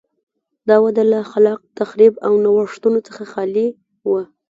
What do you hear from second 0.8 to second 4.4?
وده له خلاق تخریب او نوښتونو څخه خالي وه.